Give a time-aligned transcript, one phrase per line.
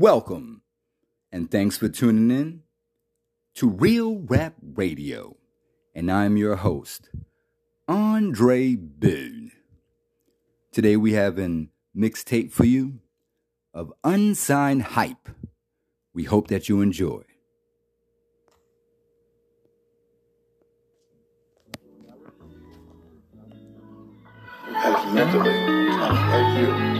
[0.00, 0.62] Welcome,
[1.30, 2.62] and thanks for tuning in
[3.56, 5.36] to Real Rap Radio.
[5.94, 7.10] And I'm your host,
[7.86, 9.52] Andre Boone.
[10.72, 13.00] Today we have an mixtape for you
[13.74, 15.28] of unsigned hype.
[16.14, 17.20] We hope that you enjoy.
[25.12, 25.50] mentally
[25.90, 26.99] as you.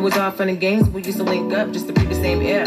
[0.00, 0.88] it was all fun and games.
[0.88, 2.64] We used to link up just to breathe the same air.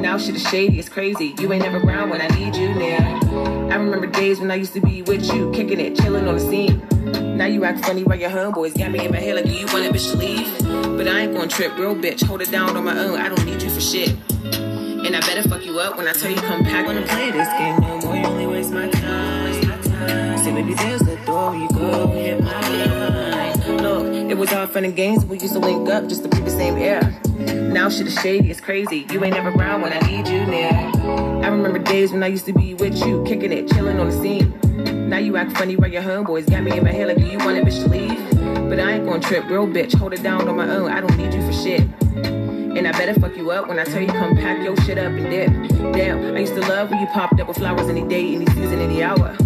[0.00, 1.34] Now shit is shady, it's crazy.
[1.38, 3.00] You ain't never around when I need you near.
[3.00, 6.40] I remember days when I used to be with you, kicking it, chilling on the
[6.40, 6.82] scene.
[7.36, 9.84] Now you act funny while your homeboys got me in my head like, you want
[9.84, 10.96] a bitch to leave?
[10.96, 12.24] But I ain't gonna trip, real bitch.
[12.24, 13.20] Hold it down on my own.
[13.20, 14.16] I don't need you for shit.
[14.30, 16.86] And I better fuck you up when I tell you come back.
[16.86, 18.16] Wanna play this game no more?
[18.16, 19.60] You only waste my time.
[19.82, 20.54] Time.
[20.54, 22.06] Baby, there's the door you go.
[22.06, 23.23] Hit my line.
[23.84, 25.26] Look, it was all fun and games.
[25.26, 27.02] We used to link up just to breathe the same air.
[27.70, 29.06] Now shit is shady, it's crazy.
[29.10, 30.70] You ain't never around when I need you near.
[30.70, 34.18] I remember days when I used to be with you, kicking it, chilling on the
[34.18, 34.58] scene.
[35.10, 37.36] Now you act funny while your homeboys got me in my head like, do you
[37.36, 38.70] want a bitch to leave?
[38.70, 39.94] But I ain't gonna trip, real bitch.
[39.96, 40.90] Hold it down on my own.
[40.90, 41.82] I don't need you for shit.
[42.00, 45.12] And I better fuck you up when I tell you come pack your shit up
[45.12, 45.92] and dip.
[45.92, 48.80] Damn, I used to love when you popped up with flowers any day, any season,
[48.80, 49.36] any hour.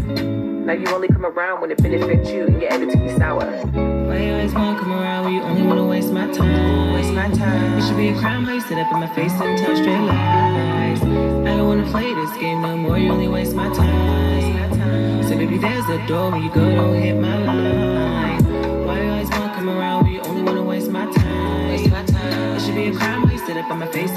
[0.68, 3.40] Now you only come around when it benefits you and your attitude be sour.
[3.40, 6.92] Why you always wanna come around when you only wanna waste my time?
[6.92, 7.78] Waste my time.
[7.78, 9.98] It should be a crime how you sit up in my face and tell straight
[9.98, 11.00] lies.
[11.02, 12.98] I don't wanna play this game no more.
[12.98, 15.22] You only waste my time.
[15.22, 16.60] So baby, there's a door when you go.
[16.60, 18.44] Don't hit my line.
[18.84, 21.68] Why you always wanna come around when you only wanna waste my time?
[21.70, 22.56] Waste my time.
[22.56, 24.12] It should be a crime how you sit up in my face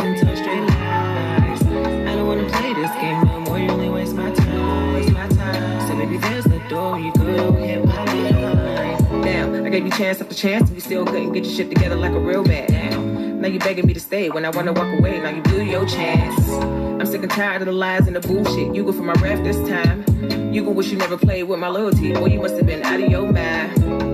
[6.72, 7.36] you go.
[7.38, 9.22] Don't hit my line.
[9.22, 11.96] Damn, I gave you chance after chance, and you still couldn't get your shit together
[11.96, 12.68] like a real man.
[12.68, 13.42] Damn.
[13.42, 15.20] Now you begging me to stay when I wanna walk away.
[15.20, 16.50] Now you blew your chance.
[16.50, 18.74] I'm sick and tired of the lies and the bullshit.
[18.74, 20.06] You go for my ref this time.
[20.54, 22.14] You go wish you never played with my loyalty.
[22.14, 24.11] Boy, you must have been out of your mind.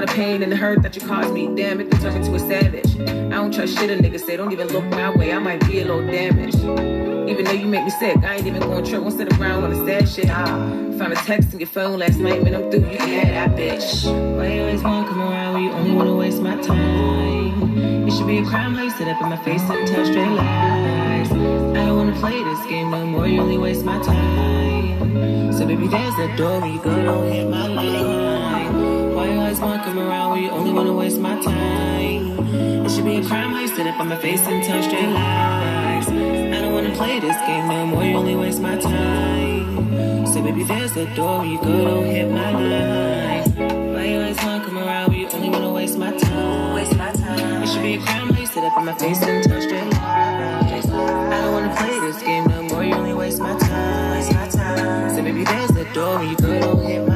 [0.00, 2.26] All the pain and the hurt that you caused me, damn it, they turned me
[2.26, 2.98] to a savage.
[3.00, 5.80] I don't trust shit a nigga say, don't even look my way, I might be
[5.80, 6.56] a little damaged.
[7.28, 9.68] Even though you make me sick, I ain't even going trip, won't sit around on
[9.68, 10.28] the sad shit.
[10.28, 13.58] Found a text in your phone last night, when I'm through, you can have that
[13.58, 14.06] bitch.
[14.38, 18.08] Why you always wanna come around when you only wanna waste my time?
[18.08, 20.30] It should be a crime how you sit up in my face and tell straight
[20.30, 21.30] lies.
[21.30, 25.52] I don't wanna play this game no more, you only waste my time.
[25.52, 28.49] So baby, there's the door you go, don't hit my line.
[29.20, 32.38] Why you always wanna come around when you only wanna waste my time?
[32.86, 35.10] It should be a crime how you sit up on my face and tell straight
[35.12, 36.08] lies.
[36.08, 40.26] I don't wanna play this game no more, you only waste my time.
[40.26, 43.44] So baby, there's the door where you go, don't hit my line.
[43.92, 46.72] Why you always wanna come around when you only wanna waste my time?
[46.72, 47.62] Waste my time.
[47.62, 49.84] It should be a crime how you sit up on my face and tell straight
[49.84, 50.86] lies.
[50.88, 54.16] I don't wanna play this game no more, you only waste my time.
[54.16, 55.14] Waste my time.
[55.14, 57.09] So baby, there's the door where you go, don't hit my line.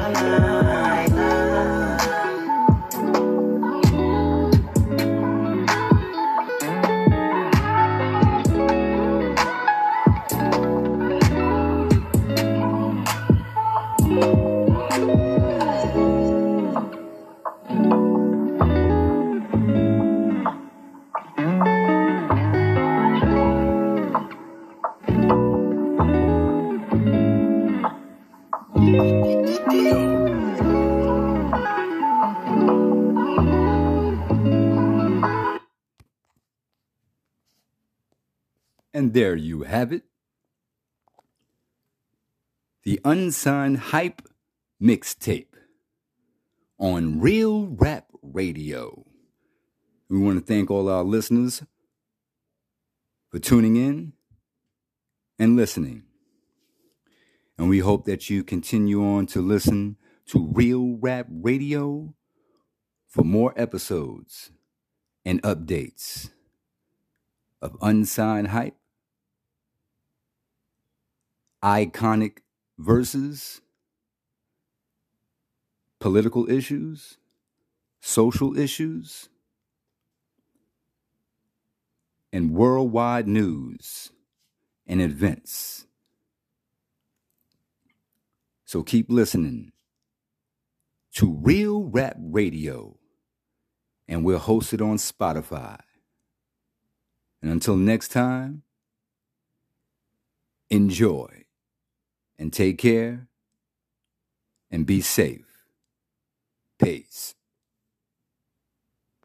[38.95, 40.05] And there you have it.
[42.85, 44.23] The Unsigned Hype
[44.81, 45.55] Mixtape
[46.79, 49.05] on Real Rap Radio.
[50.09, 51.65] We want to thank all our listeners
[53.31, 54.13] for tuning in
[55.41, 56.05] and listening.
[57.59, 59.97] And we hope that you continue on to listen
[60.27, 62.15] to Real Rap Radio
[63.09, 64.53] for more episodes
[65.25, 66.31] and updates
[67.61, 68.77] of Unsigned Hype,
[71.65, 72.39] iconic
[72.79, 73.63] verses,
[75.99, 77.17] political issues,
[78.03, 79.31] social issues,
[82.31, 84.11] and worldwide news
[84.87, 85.87] and events.
[88.67, 89.73] So keep listening
[91.15, 92.99] to Real Rap Radio,
[94.07, 95.81] and we'll host it on Spotify.
[97.41, 98.65] And until next time,
[100.69, 101.44] enjoy
[102.39, 103.29] and take care
[104.71, 105.47] and be safe.
[106.79, 107.35] Peace.